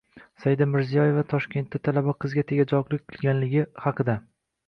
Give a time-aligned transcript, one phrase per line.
[0.43, 4.19] Saida Mirziyoyeva Toshkentda talaba qizga tegajog‘lik qilingani haqida